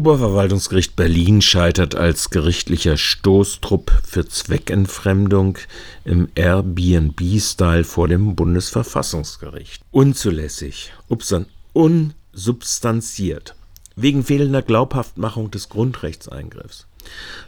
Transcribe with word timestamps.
Oberverwaltungsgericht 0.00 0.96
Berlin 0.96 1.42
scheitert 1.42 1.94
als 1.94 2.30
gerichtlicher 2.30 2.96
Stoßtrupp 2.96 3.92
für 4.02 4.26
Zweckentfremdung 4.26 5.58
im 6.06 6.26
Airbnb-Style 6.34 7.84
vor 7.84 8.08
dem 8.08 8.34
Bundesverfassungsgericht. 8.34 9.82
Unzulässig, 9.90 10.94
upsan, 11.10 11.44
unsubstanziert, 11.74 13.54
wegen 13.94 14.24
fehlender 14.24 14.62
Glaubhaftmachung 14.62 15.50
des 15.50 15.68
Grundrechtseingriffs. 15.68 16.86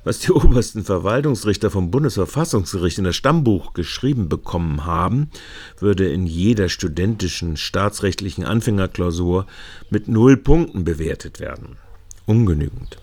Was 0.05 0.19
die 0.19 0.33
obersten 0.33 0.85
Verwaltungsrichter 0.85 1.71
vom 1.71 1.91
Bundesverfassungsgericht 1.91 2.99
in 2.99 3.05
das 3.05 3.17
Stammbuch 3.17 3.73
geschrieben 3.73 4.29
bekommen 4.29 4.85
haben, 4.85 5.31
würde 5.79 6.13
in 6.13 6.27
jeder 6.27 6.69
studentischen 6.69 7.57
staatsrechtlichen 7.57 8.45
Anfängerklausur 8.45 9.47
mit 9.89 10.07
null 10.07 10.37
Punkten 10.37 10.85
bewertet 10.85 11.41
werden 11.41 11.79
ungenügend. 12.27 12.99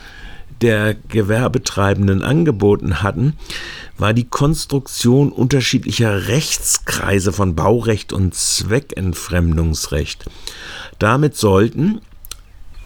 der 0.61 0.95
Gewerbetreibenden 0.95 2.23
angeboten 2.23 3.03
hatten, 3.03 3.33
war 3.97 4.13
die 4.13 4.23
Konstruktion 4.25 5.31
unterschiedlicher 5.31 6.27
Rechtskreise 6.27 7.31
von 7.31 7.55
Baurecht 7.55 8.13
und 8.13 8.33
Zweckentfremdungsrecht. 8.33 10.25
Damit 10.99 11.35
sollten 11.35 12.01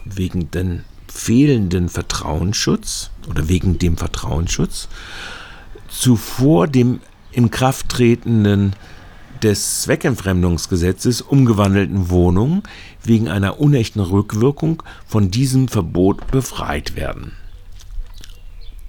wegen 0.04 0.50
den 0.50 0.84
fehlenden 1.12 1.88
Vertrauensschutz 1.88 3.10
oder 3.28 3.48
wegen 3.48 3.78
dem 3.78 3.96
Vertrauensschutz 3.96 4.88
zuvor 5.88 6.66
dem 6.68 7.00
im 7.32 7.50
Kraft 7.50 7.90
tretenden 7.90 8.74
des 9.42 9.82
Zweckentfremdungsgesetzes 9.82 11.20
umgewandelten 11.20 12.08
Wohnungen 12.10 12.62
wegen 13.02 13.28
einer 13.28 13.60
unechten 13.60 14.00
Rückwirkung 14.00 14.82
von 15.06 15.30
diesem 15.30 15.68
Verbot 15.68 16.30
befreit 16.30 16.96
werden. 16.96 17.32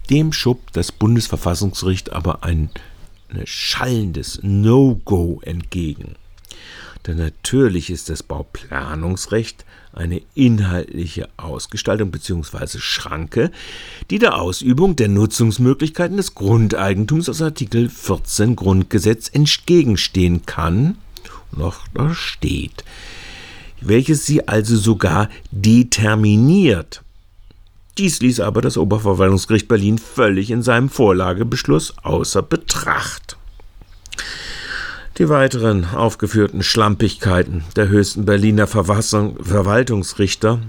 Dem 0.09 0.31
schob 0.31 0.71
das 0.73 0.91
Bundesverfassungsgericht 0.91 2.13
aber 2.13 2.44
ein 2.44 2.69
schallendes 3.45 4.39
No-Go 4.44 5.41
entgegen. 5.44 6.16
Denn 7.06 7.18
natürlich 7.18 7.90
ist 7.90 8.09
das 8.09 8.24
Bauplanungsrecht 8.24 9.66
eine 9.91 10.22
inhaltliche 10.36 11.28
Ausgestaltung 11.36 12.12
bzw. 12.12 12.80
Schranke, 12.80 13.52
die 14.09 14.19
der 14.19 14.40
Ausübung 14.40 14.96
der 14.96 15.09
Nutzungsmöglichkeiten 15.09 16.18
des 16.18 16.34
Grundeigentums 16.34 17.28
aus 17.28 17.42
Artikel 17.42 17.90
14 17.90 18.56
Grundgesetz 18.56 19.30
entgegenstehen 19.34 20.46
kann, 20.46 20.97
noch 21.52 21.88
da 21.94 22.13
steht, 22.13 22.84
welches 23.81 24.25
sie 24.25 24.47
also 24.47 24.78
sogar 24.78 25.30
determiniert. 25.52 27.03
Dies 27.97 28.22
ließ 28.22 28.40
aber 28.40 28.62
das 28.62 28.78
Oberverwaltungsgericht 28.78 29.68
Berlin 29.68 30.00
völlig 30.00 30.50
in 30.50 30.63
seinem 30.63 30.90
Vorlagebeschluss 30.90 31.94
außer 32.02 32.42
Betracht. 32.42 33.32
Die 35.19 35.29
weiteren 35.29 35.85
aufgeführten 35.94 36.63
Schlampigkeiten 36.63 37.63
der 37.75 37.88
höchsten 37.88 38.25
Berliner 38.25 38.66
Verfassung, 38.66 39.38
Verwaltungsrichter, 39.44 40.59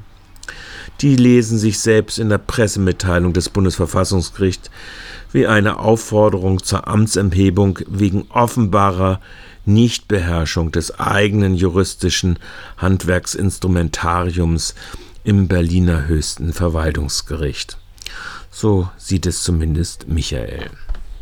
die 1.00 1.16
lesen 1.16 1.56
sich 1.56 1.78
selbst 1.78 2.18
in 2.18 2.28
der 2.28 2.36
Pressemitteilung 2.36 3.32
des 3.32 3.48
Bundesverfassungsgerichts 3.48 4.70
wie 5.32 5.46
eine 5.46 5.78
Aufforderung 5.78 6.62
zur 6.62 6.86
Amtsenthebung 6.86 7.78
wegen 7.88 8.26
offenbarer 8.28 9.22
Nichtbeherrschung 9.64 10.70
des 10.72 11.00
eigenen 11.00 11.54
juristischen 11.54 12.38
Handwerksinstrumentariums 12.76 14.74
im 15.24 15.48
Berliner 15.48 16.06
höchsten 16.06 16.52
Verwaltungsgericht. 16.52 17.78
So 18.50 18.90
sieht 18.98 19.24
es 19.24 19.42
zumindest 19.42 20.06
Michael. 20.06 20.68